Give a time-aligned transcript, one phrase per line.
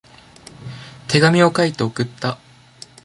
[1.07, 2.39] 手紙を書いて送った。